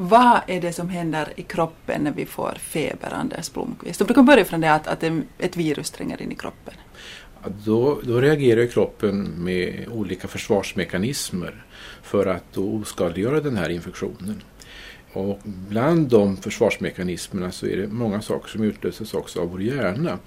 [0.00, 4.08] Vad är det som händer i kroppen när vi får feber, Anders Blomqvist?
[4.08, 5.04] Du kan börja från det att, att
[5.38, 6.74] ett virus tränger in i kroppen.
[7.64, 11.64] Då, då reagerar kroppen med olika försvarsmekanismer
[12.02, 14.42] för att då oskadliggöra den här infektionen.
[15.12, 20.18] Och bland de försvarsmekanismerna så är det många saker som utlöses också av vår hjärna.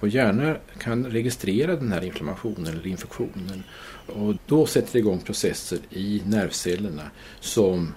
[0.00, 3.62] Vår hjärna kan registrera den här inflammationen eller infektionen
[4.06, 7.92] och då sätter det igång processer i nervcellerna som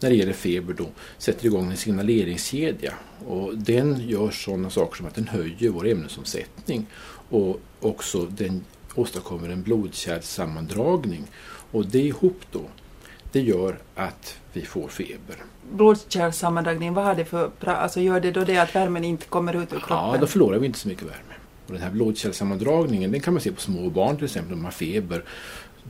[0.00, 0.86] när det gäller feber då
[1.18, 2.92] sätter igång en signaleringskedja
[3.26, 6.86] och den gör sådana saker som att den höjer vår ämnesomsättning
[7.28, 11.24] och också den åstadkommer en blodkärlssammandragning
[11.70, 12.62] och det ihop då
[13.32, 15.36] det gör att vi får feber.
[15.72, 19.72] Blodkärlssammandragning, vad har det för, alltså gör det då det att värmen inte kommer ut
[19.72, 19.96] ur kroppen?
[19.96, 21.34] Ja, då förlorar vi inte så mycket värme.
[21.66, 24.72] Och den här blodkärlssammandragningen den kan man se på små barn till exempel, de har
[24.72, 25.24] feber.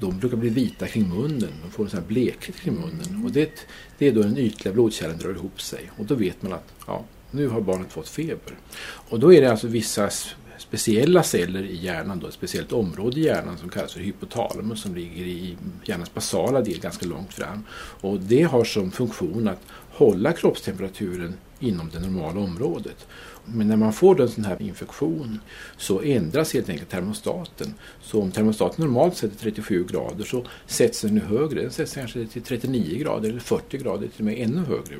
[0.01, 3.25] De brukar bli vita kring munnen, de får en sån här blekhet kring munnen.
[3.25, 3.67] Och det,
[3.99, 7.05] det är då den ytliga blodkärlen drar ihop sig och då vet man att ja,
[7.31, 8.59] nu har barnet fått feber.
[8.85, 10.11] Och då är det alltså vissa
[10.59, 14.95] speciella celler i hjärnan, då, ett speciellt område i hjärnan som kallas för hypotalamus som
[14.95, 17.65] ligger i hjärnans basala del ganska långt fram.
[18.01, 21.35] Och det har som funktion att hålla kroppstemperaturen
[21.65, 23.07] inom det normala området.
[23.45, 25.41] Men när man får en sån här infektion
[25.77, 27.75] så ändras helt enkelt termostaten.
[28.03, 31.63] Så om termostaten normalt sett är 37 grader så sätts den nu högre.
[31.63, 34.97] Den sätts kanske till 39 grader eller 40 grader, till och med ännu högre.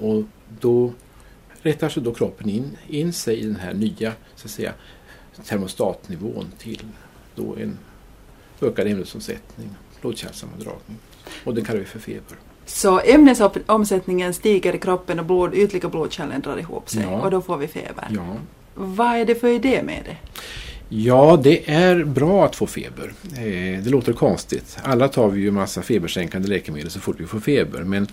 [0.00, 0.24] Och
[0.60, 0.92] då
[1.62, 4.72] rättar sig då kroppen in, in sig i den här nya så att säga,
[5.44, 6.86] termostatnivån till
[7.34, 7.78] då en
[8.60, 10.98] ökad ämnesomsättning, blodkärlsammandragning,
[11.44, 12.36] Och det kallar vi för feber.
[12.66, 17.20] Så ämnesomsättningen stiger i kroppen och blod, ytliga blodkärlen drar ihop sig ja.
[17.20, 18.08] och då får vi feber.
[18.10, 18.36] Ja.
[18.74, 20.16] Vad är det för idé med det?
[20.94, 23.12] Ja, det är bra att få feber.
[23.36, 24.78] Eh, det låter konstigt.
[24.82, 27.82] Alla tar vi ju massa febersänkande läkemedel så fort vi får feber.
[27.82, 28.06] Men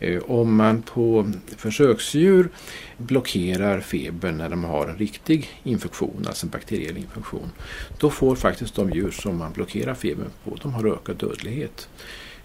[0.00, 2.48] eh, om man på försöksdjur
[2.96, 7.50] blockerar febern när de har en riktig infektion, alltså en bakteriell infektion,
[7.98, 11.88] då får faktiskt de djur som man blockerar febern på, de har ökad dödlighet.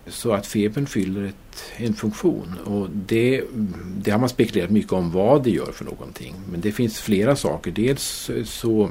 [0.10, 3.44] Så att febern fyller ett, en funktion och det,
[3.98, 6.36] det har man spekulerat mycket om vad det gör för någonting.
[6.52, 7.72] Men det finns flera saker.
[7.72, 8.90] Dels så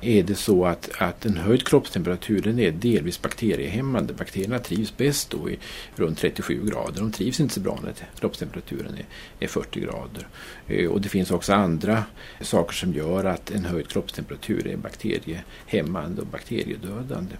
[0.00, 4.14] är det så att, att en höjd kroppstemperatur den är delvis bakteriehämmande.
[4.14, 5.58] Bakterierna trivs bäst då i
[5.94, 7.00] runt 37 grader.
[7.00, 9.06] De trivs inte så bra när kroppstemperaturen är,
[9.40, 10.28] är 40 grader.
[10.66, 12.04] Eh, och det finns också andra
[12.40, 17.34] saker som gör att en höjd kroppstemperatur är bakteriehämmande och bakteriedödande.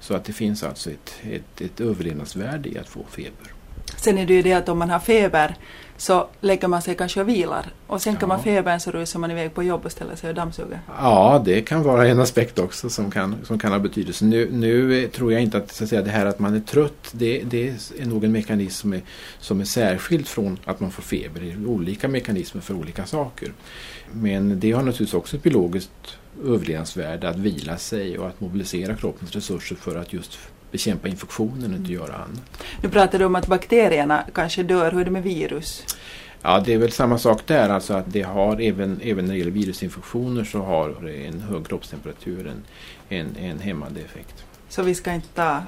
[0.00, 3.57] Så att det finns alltså ett, ett, ett överlevnadsvärde i att få feber.
[4.00, 5.56] Sen är det ju det att om man har feber
[5.96, 8.26] så lägger man sig kanske och vilar och sänker ja.
[8.26, 10.80] man febern så rusar man iväg på jobb och ställer sig och dammsuger.
[10.98, 14.24] Ja, det kan vara en aspekt också som kan, som kan ha betydelse.
[14.24, 17.08] Nu, nu tror jag inte att, så att säga, det här att man är trött
[17.12, 19.00] det, det är nog en mekanism som är,
[19.38, 21.40] som är särskild från att man får feber.
[21.40, 23.52] Det är olika mekanismer för olika saker.
[24.12, 29.32] Men det har naturligtvis också ett biologiskt överlevnadsvärde att vila sig och att mobilisera kroppens
[29.32, 30.38] resurser för att just
[30.70, 32.64] bekämpa infektionen och inte göra annat.
[32.82, 34.92] Nu pratar du om att bakterierna kanske dör.
[34.92, 35.84] Hur är det med virus?
[36.42, 37.68] Ja, det är väl samma sak där.
[37.68, 42.46] Alltså att det har även, även när det gäller virusinfektioner så har en hög kroppstemperatur
[42.46, 42.62] en,
[43.08, 44.44] en, en hämmande effekt.
[44.68, 45.62] Så vi ska inte ta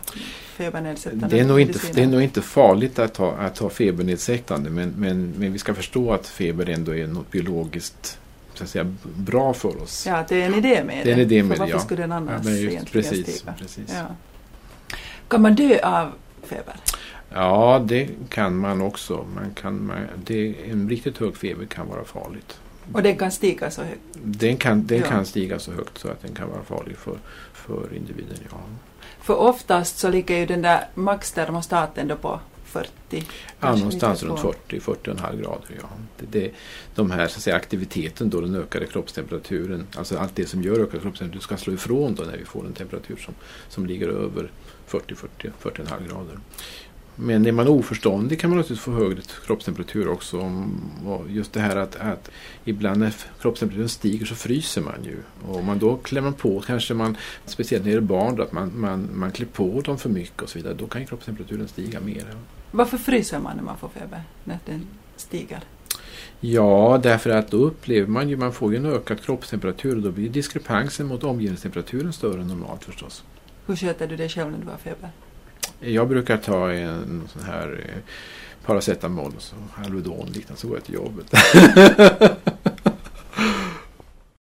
[0.57, 4.71] febernedsättande det är nog inte, Det är nog inte farligt att ta, att ta febernedsättande
[4.71, 8.19] men, men, men vi ska förstå att feber ändå är något biologiskt
[8.55, 10.07] så att säga, bra för oss.
[10.07, 11.05] Ja, det är en idé med det.
[11.05, 11.13] det.
[11.13, 11.81] En idé med för varför ja.
[11.81, 13.55] skulle den annars ja, egentligen precis, stiga?
[13.59, 13.95] Precis.
[13.95, 14.07] Ja.
[15.31, 16.77] Kan man dö av feber?
[17.29, 19.27] Ja, det kan man också.
[19.35, 19.93] Man kan,
[20.25, 22.59] det, en riktigt hög feber kan vara farligt.
[22.93, 24.01] Och den kan stiga så högt?
[24.23, 25.07] Den kan, den ja.
[25.07, 27.19] kan stiga så högt så att den kan vara farlig för,
[27.53, 28.57] för individen, ja.
[29.21, 32.41] För oftast så ligger ju den där maxtermostaten då på
[32.71, 33.25] 40?
[33.61, 35.69] Ja, någonstans runt 40, 40,5 grader.
[35.81, 35.89] Ja.
[36.19, 36.51] Det, det,
[36.95, 40.81] de här så att säga, aktiviteten, då, den ökade kroppstemperaturen, alltså allt det som gör
[40.81, 43.35] ökad kroppstemperatur ska slå ifrån då när vi får en temperatur som,
[43.69, 44.51] som ligger över
[44.87, 46.39] 40, 40, 40,5 grader.
[47.23, 50.53] Men är man oförståndig kan man naturligtvis få högre kroppstemperatur också.
[51.29, 52.31] just det här att, att
[52.65, 55.17] ibland när kroppstemperaturen stiger så fryser man ju.
[55.49, 58.81] Och om man då klämmer på, kanske man, speciellt när det är barn, att man,
[58.81, 60.75] man, man klär på dem för mycket och så vidare.
[60.75, 62.25] Då kan kroppstemperaturen stiga mer.
[62.71, 64.23] Varför fryser man när man får feber?
[64.45, 64.87] När den
[65.17, 65.61] stiger?
[66.41, 70.11] Ja, därför att då upplever man ju, man får ju en ökad kroppstemperatur och då
[70.11, 73.25] blir diskrepansen mot omgivningstemperaturen större än normalt förstås.
[73.67, 75.11] Hur sköter du dig själv när du har feber?
[75.81, 78.03] Jag brukar ta en sån här eh,
[78.67, 81.33] paracetamol och så Alvedon liknande så går jag till jobbet.